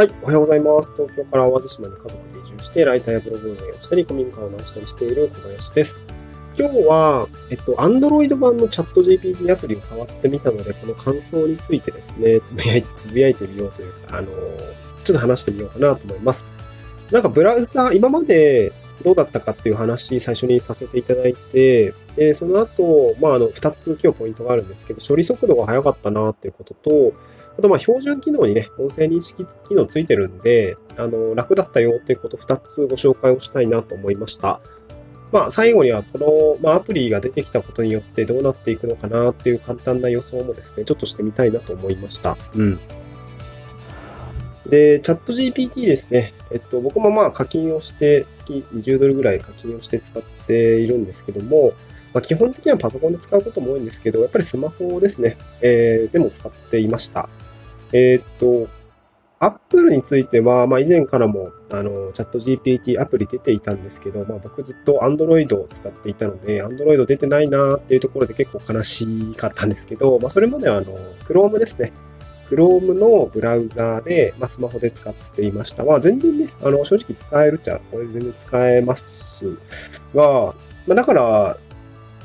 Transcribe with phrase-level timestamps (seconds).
[0.00, 0.94] はい、おはようございます。
[0.94, 6.00] 東京から淡路島に家族で移住して、ライターやブログ運営をしたり、古民家を直したりしている小林です。
[6.58, 14.28] 今日は、えっと、Android 版のチャット GPT アプリを触ってみたので、この感想についてですね、つぶやいつぶやいてみようというか、あの、
[15.04, 16.46] ちょっと話してみようかなと思います。
[17.10, 18.72] なんかブラウザー、今まで
[19.02, 27.12] どうだったかっていう話、最初にさせていただいて、で、その後、まあ、あの、二つ今日ポイントがあるんですけど、処理速度が速かったなっていうことと、
[27.58, 34.60] あと、まあ、標準機能にね、音声認識機能ついてるんで、あの、楽だったよっていうこと二つご紹介をしたいなと思いました。
[35.32, 42.36] まあ、最後には、この、まあ、アプリが出てきたことによってどうなっていくのかなっていう簡単な予想もですね、ちょっとしてみたいなと思いました。
[42.54, 42.80] うん。
[44.66, 46.32] で、チャット GPT ですね。
[46.52, 51.72] えっと、僕もまあ課金をして、月20ドルぐらい課金をして使っているんですけども、
[52.12, 55.36] まあ、基本的にはパソコンで使うことも多いんですけど、やっぱりスマホですね。
[55.60, 57.28] えー、でも使っていました。
[57.92, 58.68] えー、っと、
[59.38, 71.92] Apple については、まあ以前からも、あの、チャット GPT アプリ出ていたんですけど、まあ僕ずっと Android を使っていたので、Android 出てないなっていうところで結構悲しかったんですけど、まあそれまではあの、Chrome ですね。
[72.50, 75.84] Chrome のブラウザーで、まあ、スマホで使っていました。
[75.84, 79.56] まあ、全然ね、あの、正直使えるっちゃ、これ全然使えます
[80.14, 80.54] が、
[80.86, 81.56] まあ、だから、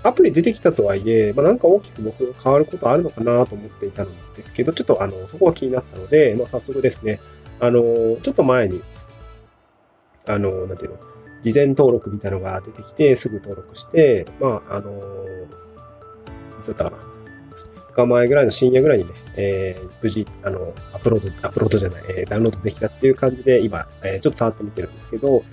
[0.02, 7.20] アプリ出てきたとはいえ、まあ、なんか大きく僕が変わることあるのかなと思っていたんですけど、ちょっとあの、そこが気になったので、まあ、早速ですね、
[7.60, 7.82] あの、
[8.22, 8.82] ちょっと前に、
[10.28, 10.98] あの、なんていうの、
[11.42, 14.92] 事前登録みたいなのが出てきて、すぐ登録して、まあ、あの、
[16.58, 17.15] いつだったかな。
[17.56, 25.44] 2日前ぐらいの深夜ぐらいにね、えー、無事、あの、アップロード、アップロードじゃない、えー、ダウンロードできたっていう感じで、今、えー、ちょっと触ってみてるんですけど、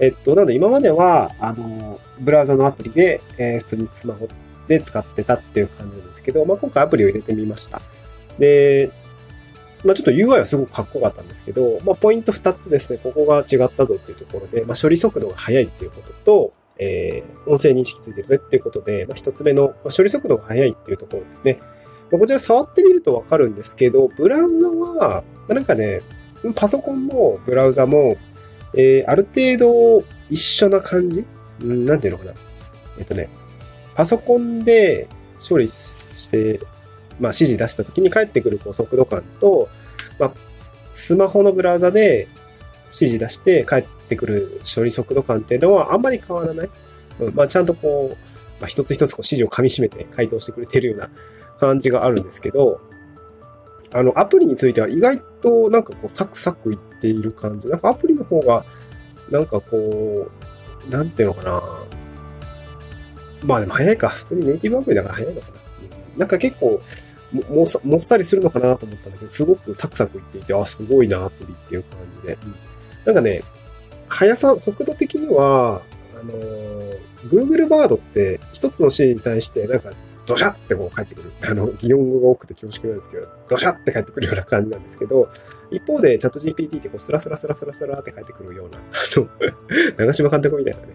[0.00, 4.28] えっと、なので今までは、あの、ブラウザのアプリで、えー、普通にスマホ
[4.68, 7.82] で使ってたっていう感じなんですけど、まあ、今回アプリを入れてみました。
[8.38, 8.90] で、
[9.84, 21.58] まあ、ちょっと UI はすごくかっこよかったんですけど、まあ、ポイント2つですね、ここが違ったぞっていうところで、まあ、処理速度が速いっていうことと、えー、音声認識ついてるぜっていうことで、まあ、一つ目の、まあ、処理速度が速いっていうところですね。
[22.10, 26.02] まあ、こちら触ってみるとわかるんですけど、ブラウザは、なんかね、
[26.54, 28.16] パソコンもブラウザも、
[28.74, 31.24] えー、ある程度一緒な感じ？
[31.64, 32.32] ん、なんていうのかな。
[32.98, 33.28] えっ、とね、
[33.94, 35.08] パソコンで
[35.48, 36.60] 処理して、
[37.18, 39.68] まあ、指示出した時に返ってくるこう速度感と、
[40.18, 40.32] まあ、
[40.92, 42.28] スマホのブラウザで
[42.84, 46.70] 指示出して返ってくる処理速度感っていうのはあんまり変わらない。
[47.20, 48.16] うん、まあ、ちゃんとこう、
[48.60, 51.10] まあ、一つ一つこう指示を噛み締めて回答してくれてるような
[51.58, 52.80] 感じがあるんですけど、
[53.92, 57.68] あの、アプリについては意外となんかこうサクサクいっている感じ。
[57.68, 58.64] なんかアプリの方が、
[59.30, 60.28] なんかこ
[60.86, 61.62] う、なんていうのかな。
[63.44, 64.08] まあでも早いか。
[64.08, 65.54] 普通にネイティブアプリだから早いのかな。
[66.18, 66.80] なんか結構
[67.32, 72.38] も、もっさりするのかなと思ったんだけど、すごくサクサクいっていて、あ、すごいな、アプリっていう感じで。
[72.42, 72.54] うん、
[73.04, 73.42] なんかね、
[74.08, 75.82] 速さ、速度的には、
[76.14, 76.98] あのー、
[77.30, 79.92] Google バードって一つの指示に対してなんか
[80.28, 81.32] ドシャってこう返ってくる。
[81.48, 85.28] あの、擬音語が多くて恐縮なんですけど、ドシャって返ってくるような感じなんですけど、
[85.70, 89.28] 一方でチャット GPT ってこうスラスラスラスラスラって返ってくるような、 あの、
[89.96, 90.94] 長島監督みたいなね、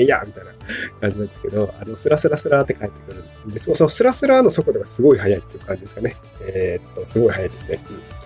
[0.02, 0.52] いやみたいな
[1.00, 6.16] 感じなんですけど、あの、スラスラスラって返ってくるんで、そのスラスラの速度がすごい速いっていう感じですかね。
[6.40, 7.84] えー、っと、すごい速いですね。
[7.90, 8.25] うん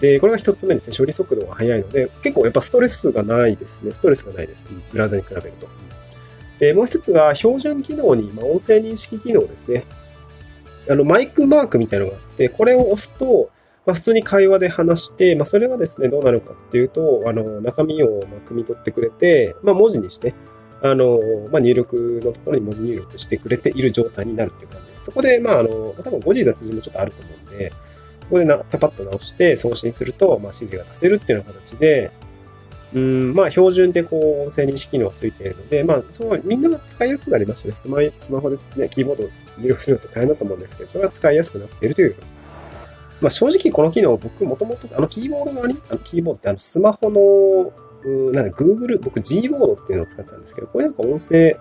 [0.00, 0.96] で、これが一つ目ですね。
[0.96, 3.92] 処理速度が速いので、結構やっぱストレスがないですね。
[3.92, 4.68] ストレスがないです。
[4.90, 5.68] ブラウザに比べると。
[6.58, 9.84] で、もう一つが標準機能に、まあ、音声認識機能ですね。
[10.88, 13.50] あの、マイクマークみたいなのがあって、これを押すと、
[13.86, 20.34] まあ、普通に会話で話して、まあ、それはですね、どうなるかっていうと、あの、中身をま汲み取ってくれて、まあ、文字にして、
[20.82, 21.20] あの、
[21.50, 25.06] まあ、入力のところに文字入力してくれている状態になるっていう感じです。
[25.06, 27.72] そこで、まあ、あの、多分誤字脱字もちょっとあると思うんで、
[28.26, 32.10] そこでなパパッと直して送信すると、まあ、指示が出せるっていうような形で、
[32.92, 37.74] うん、まあ、標準でこう、音声認識機能がついているので、まあ、そう、みんなが使いやすくなりましたね。
[37.74, 39.22] スマスマホでね、キーボード
[39.58, 42.16] 入力するのって大変だと思うんですけど、それが使いやすくなっているという。
[43.20, 47.72] まあ、正直この機能、僕もともと、あのキーボードのあり、あのキーボードってあのスマホの、
[48.04, 51.56] うん、なんか Google、僕 G ボードっていうのを使ってたんですけど、これなんか音声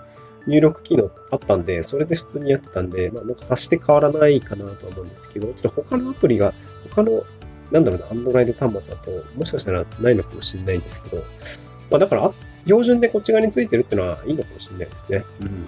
[0.48, 6.54] 入力機能あったんで、それで普通にやってたんで、まあ、なんか察して変わらないかなと思うんですけど、ちょっと他のアプリが、
[6.90, 7.24] 他の、
[7.72, 11.24] なんだろうな、Android 端末だと、もしかしたらないのかもしれないんですけど、
[11.90, 12.32] まあだから、
[12.66, 15.24] 標準でこっち側についてるっていうのはいいのかもしれないですね。
[15.42, 15.68] うん。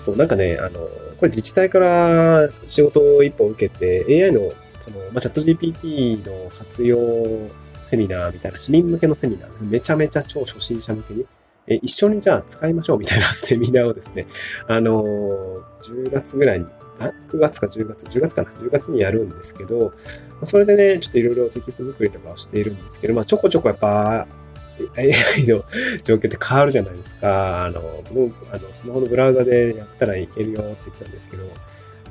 [0.00, 0.80] そう、なんかね、あの、
[1.18, 6.98] これ自治体から仕事を一本受けて、AI の、その、まあ、チャット GPT の活用
[7.82, 11.26] セミナーみたいな市民向けのセミナー、めちゃめちゃ超初心者向けに、
[11.68, 14.26] え一緒にじゃあ使いましょうみたいなセミナーをですね、
[14.66, 16.66] あのー、10月ぐらいに、
[16.98, 19.92] あ、9月か10月、10月かな、10月にやるんですけど、
[20.44, 24.26] それでね、ちょっといろいろテキスト作りとかをしているんですけど、まあ、ちょこちょこやっぱ、
[24.96, 25.64] AI の
[26.04, 27.64] 状況って変わるじゃないですか。
[27.64, 31.44] あの、僕あの、スマホのブラウザでやったらいけるよって言ってたんですけど、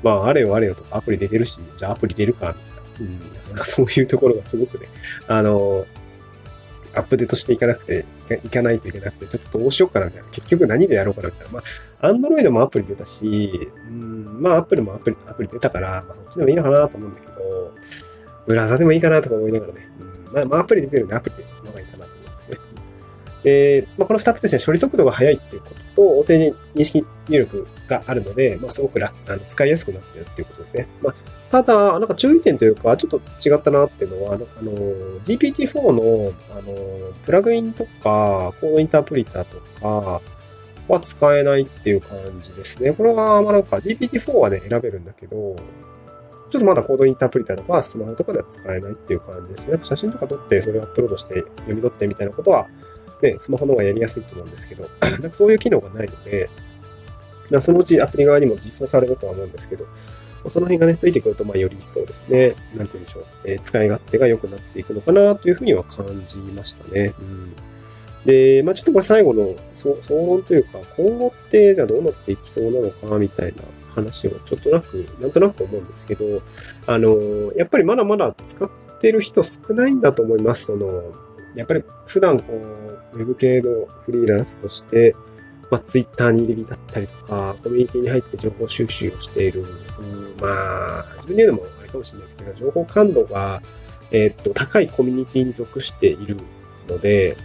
[0.02, 2.54] まあ、あれよあれよとかアプリ出てるし、じゃあアプリ出るか、
[2.98, 3.10] みたいな。
[3.12, 4.88] うん、なんかそういうところがすごくね、
[5.26, 5.86] あの、
[6.98, 8.04] アップデートしていかなくて、
[8.44, 10.28] いかないといけなくて、ちょっとどうしようかなみたいな。
[10.30, 11.52] 結局何でやろうかなみたいな。
[11.52, 11.62] ま
[12.00, 17.32] あ、Android もアプリ出たし、うん、まあ、アップルもアプリ、アプリ出たから、まあ、そっちでもいいのかなと思うんだけど、
[18.46, 19.90] ブラウザでもいいかなとか思いながらね。
[20.00, 21.44] うん、まあ、まあ、アプリ出てるんでアプリで
[23.42, 30.88] で、まあ、この二つですね、処理速度が速いっていうことと、音声認識入力があるので、まあ、すごく楽、あの使いやすくなってるっていうことですね。
[31.00, 31.14] まあ、
[31.50, 34.42] ただ、なんか注意点というか、ちょっと違ったなっていうのは、あの、
[35.20, 40.20] GPT-4 の、あの、プラグインとか、コードインタープリターとか
[40.88, 42.92] は使えないっていう感じですね。
[42.92, 45.56] これは、まあなんか GPT-4 はね、選べるんだけど、
[46.50, 49.78] ちょっとまだコードインタープリターとかスマホとかでは使えないっていう感じですね。
[49.82, 52.66] 写真とか撮ってそれをアップロードして読み取ってみたいなことは、
[53.22, 56.48] ね、スマホの方がやりやすいと思うんですけど、 なんかそういう機能がないので、
[57.60, 59.86] そのうちアプリ側にも実装されるとは思うんですけど、
[60.46, 67.12] その辺がね、ついてくると、まあ、より一層ですね、なんて言うんでしょう、えー、使い勝手が良くなっていくのかなというふうには感じましたね。
[67.18, 67.54] うん。
[68.24, 73.62] で、まあ、ちょっとこれ最後の総論というか、今後ってじゃあどうなっていきそうなのか、みたいな
[73.94, 76.42] 話をちょっとなく、なんとなく思うんですけど、
[76.86, 80.66] あの、やっぱりまだまだ使ってる人少ないんだと思います。
[80.66, 81.02] その、
[81.58, 85.16] やっぱり普段こう、ウェブ系のフリーランスとして、
[85.72, 89.62] まあ、ツイッターに入り浸ったりとか、コミュニティに入って情報収集をしている、
[89.98, 93.60] うん、まあ、自分で言うのもあれかもしれないですけど、情報感度が、
[94.12, 96.36] えー、っと、高いコミュニティに属している
[96.88, 97.36] ので、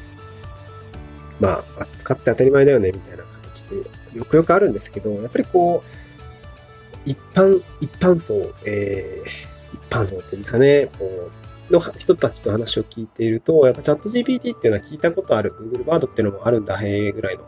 [1.40, 3.78] まあ、使って当たり前だよね、みたいな形で、
[4.14, 17.44] よくよくあるんですけど、やっぱりこう、一般、一般層、えー、一般層っていうんですかね、こう、の人たちと話を聞いていると、やっぱチャット GPT っていうのは聞いたことある、Google バードっていうのもあるんだ、へえ、ぐらいの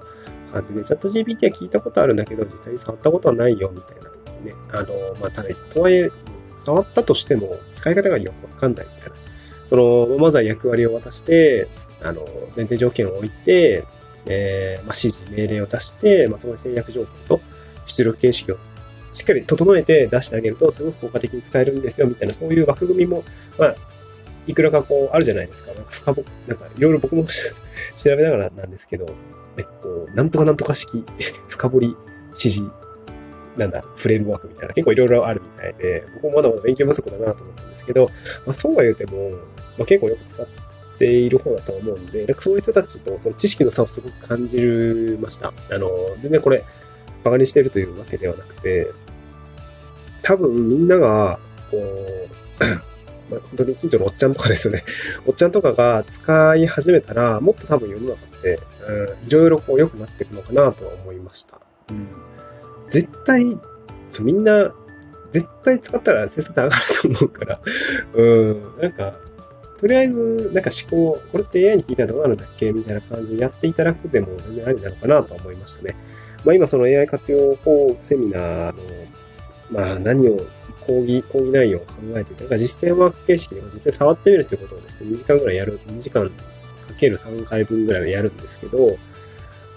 [0.52, 4.16] 感じで、チャット GPT は聞いたことあるんだけど、実際に触ったことはないよ、みたいな
[4.46, 4.54] ね。
[4.72, 6.12] あの、まあ、ただ、とはいえ、
[6.56, 9.16] 触ったとしても、使い方がよくわかんないみたいな。
[9.66, 11.68] その、まずは役割を渡して、
[12.02, 12.26] あの、
[12.56, 13.86] 前提条件を置いて、
[14.28, 17.42] えー、まあ、指示、命令を出して、まあ、そこに制約条件と
[17.86, 18.58] 出力形式を
[19.14, 23.24] しっかり整えて出してあげると、すごく効果的に使えるんですよ、みたいな、そういう枠組みも、
[23.58, 23.76] まあ、
[24.48, 25.74] いくらかこう、あるじゃないですか。
[25.74, 29.06] なんか深ぼ、なんかいろいろ僕も調べながらなんですけど、
[29.56, 31.04] で、こう、なんとかなんとか式、
[31.48, 31.96] 深掘り
[32.28, 32.72] 指示、
[33.58, 38.12] なんだ、フレームワークみたいな、結構いろいろあるみたいで、僕もまだまだ勉強不足だなと思ったんですけど、ま
[38.48, 39.32] あ、そうは言うても、
[39.78, 40.48] まあ、結構よく使っ
[40.98, 44.58] ている方だと思うんで、なんかそういう人たちとその知識の差をすごく感じ
[45.22, 45.54] ました。
[45.72, 45.90] あの、
[46.20, 46.64] 全然これ、
[47.24, 48.92] バカにしてるというわけではなくて、
[50.22, 51.40] 多分みんなが、
[51.72, 52.36] こう、
[53.30, 54.84] まあ、本当に近所のおっちゃんとかですよね。
[55.26, 61.60] おっちゃんとかが使い始めたら、もっと多分世の中って、うん、いろいろこう良くなっていくのかなとは思いました。
[61.90, 62.08] うん。
[62.90, 63.58] 絶対、
[64.10, 64.74] そう、みんな、
[65.32, 67.60] 絶対使ったら生産上がると思うから、
[68.14, 69.16] うん、なんか、
[69.78, 72.72] とりあえず、なんか思考、これって AI に聞いたらどうなるんだっけ？
[72.72, 75.98] みたいな感じでやっていただくでも全然ありなのかなと思いましたね。
[76.46, 78.74] まあ今その AI 活用法セミナーの、
[79.70, 80.40] まあ何を
[80.86, 88.98] 講義、講義内容を考えていて、なんか実践ワーク形式でも実際触ってみるということをですね、2時間ぐらいやる、2時間かける3回分ぐらいはやるんですけど、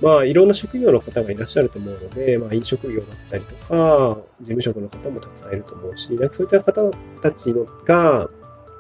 [0.01, 8.31] まあ、いろんな職業の方がいらっしゃると思うので、まあ、飲食業だったりとか、事務職の方もたくさんいると思うし、なんかそういった方たちのが、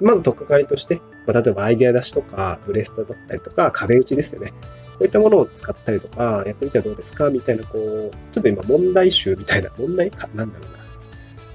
[0.00, 4.52] まず取っかかりとして、まあ、例えばアイデア出しとか、ブレストだったりとか、壁打ちですよね。
[4.92, 7.30] こういったものを使ったりとか、やってみてはどうですか？
[7.30, 10.78] みたいな、こう、ちょっと今問題集みたいな、問題か、なんだろうな。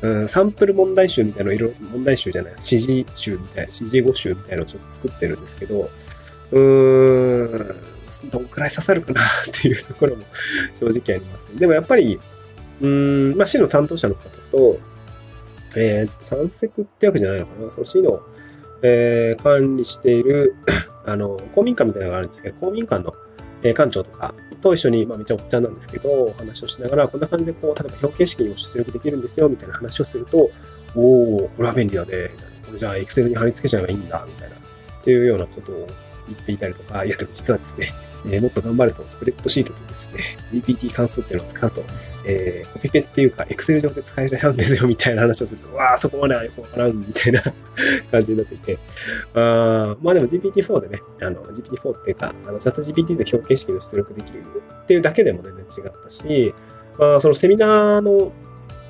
[0.04, 5.90] うん、サンプル問題集みたいなの、いろ、問題集じゃない、指示集みたいな、指示語集みたいなのをちょっと作ってるんですけど、
[6.52, 7.74] うー
[8.26, 9.26] ん、どんくらい刺さるかなっ
[9.62, 10.24] ていうところも
[10.74, 11.60] 正直ありますね。
[11.60, 12.20] でもやっぱり、
[12.82, 14.78] うーん、まあ、市の担当者の方と、
[15.78, 18.22] えー、山積ってわけじゃないのかな、その市の、
[18.82, 20.56] えー、管理している
[21.06, 23.14] あの、公民館みたいなのがあるんですけど、公民館の、
[23.62, 30.50] えー、館長とか、と一緒に、まあめちゃおっちゃんなんですけど、お話をしながら、こんな感じでこう、例えば表形式を出力できるんですよ、みたいな話をすると、
[30.96, 32.68] おおこれは便利だね、みたいな。
[32.68, 34.56] これじゃあ、Excel に貼り付けちゃえばいいんだ、みたいな。
[34.56, 35.88] っていうようなことを
[36.28, 37.94] 言っていたりとか、いやでも実はですね、
[38.26, 41.84] えー、もっと頑張るとスプレッドシートとですね、GPT 関数っていうのを使うと、
[42.26, 47.42] えー、コピペっていうか、Excel 上で使えちゃうんですよ、みたいな話をすると、わあ、そこまではよくわからん、みたいな
[48.12, 48.80] 感じになっていて、
[49.34, 54.44] あまあでも GPT-4 でね、あの、GPT-4 っていうか、あの、チャット GPT で表形式で出力できる
[54.84, 56.54] っていうだけでも全然違ったし、
[56.98, 58.32] まあ、そのセミナーの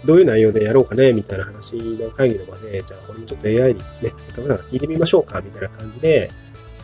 [0.06, 6.30] どういう内容でやろうかね、みたいな話の会議の場で、じゃあこれもちょっと AI にね、せっかくなら聞いてみましょうか、みたいな感じで、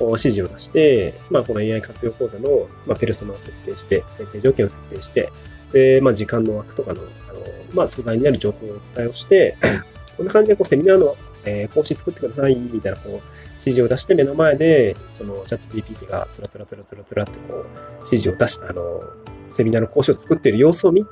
[0.06, 5.32] 指示を出して、まあ、この AI 活用講座の、まあ、ペルソナを設定して、設定条件を設定して、
[5.72, 7.40] で、まあ、時間の枠とかの、あの、
[7.74, 9.58] まあ、素材になる情報をお伝えをして、
[10.18, 11.16] こんな感じで、こう、セミナーの、
[11.46, 13.12] えー、講師作ってください、みたいな、こう、
[13.54, 17.66] 指示を出して目の前で、その、チャット GPT がつらつらつらつらつらって、こう、
[17.98, 19.02] 指示を出した、あの、
[19.50, 21.06] セミナーの講師を作っている様子を見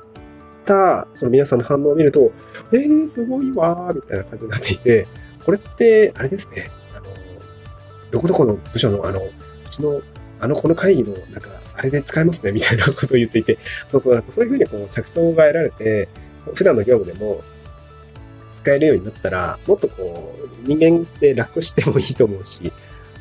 [0.64, 2.32] た、その皆さんの反応を見ると、
[2.72, 5.06] えー、すごいわー、みたいな感じになっていて、
[5.44, 6.70] これって、あれですね、
[8.10, 9.30] どこどこの部署のあの、う
[9.70, 10.02] ちの
[10.40, 16.08] あの、この会議の、なんか、あれで使えますね、みたいなことを言っていて、そうそう、なんかそういうふうにこう、着想が得られて、
[16.54, 17.42] 普段の業務でも
[18.52, 20.34] 使えるようになったら、もっとこ
[20.64, 22.72] う、人間って楽してもいいと思うし、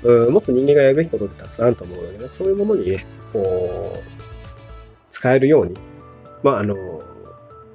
[0.04, 4.00] うん、もっと人間がやるべきことってたくさんあると思うので、そういうものにね、こう、
[5.10, 5.78] 使えるように、
[6.44, 6.76] まあ、あの、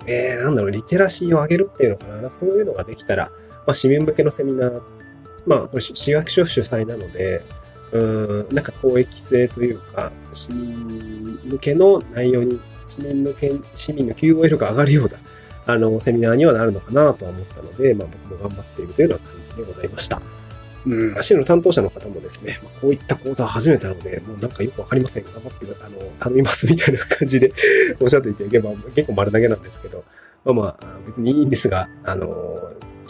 [0.06, 3.30] えー、なんだろう、リテラシーを上げるっていうのかな、そういうのができたら、
[3.66, 4.82] まあ、市民向けのセミナー
[5.46, 7.42] まあ、これ、市役所主催なので、
[7.92, 15.18] うん、なんか公益性というか、市民向けの内容に、市民向け、市民の QOL が上がるような、
[15.66, 20.22] あの、セミナーにはなるのかなとは思ったので、まあ僕も頑張っているというような感じでございました。
[20.84, 25.24] うん、足の担当者の方もですね、まあ、こういった講座を始めたので、もうなんかよくわかりません。
[25.24, 27.52] 頑張って、あの、頼みますみたいな感じで
[28.00, 28.62] おっしゃっていて、結
[29.06, 30.04] 構丸投げなんですけど、
[30.44, 32.56] まあまあ、別にいいんですが、あの、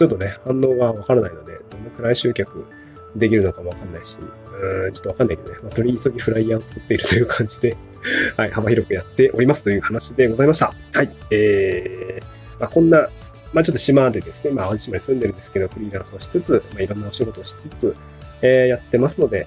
[0.03, 2.67] ちょっとね、反応がわからないので、どのくらい集客
[3.15, 7.77] できるのかもわかんないし、うん、ちょっとわかんないけどね、まあ、取り急ぎフライヤーを作っているという感じで
[8.37, 10.75] はい、幅広くやっておりますという話でございました。
[10.93, 12.25] はい、えー、
[12.61, 13.09] まあ、こんな、
[13.53, 17.95] まあ、ちょっと島でですね、まあ、淡路島に住んでるんですけど、フリーランスをしつつ、まあ、いろんなお仕事をしつつ、
[18.41, 19.47] えー、やってますので、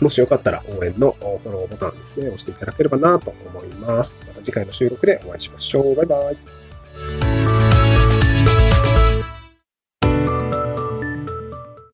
[0.00, 4.16] もしよかったら応援のフォローボタンですね、押していただければなと思います。
[4.26, 5.94] また次回の収録でお会いしましょう。
[5.94, 6.61] バイバイ。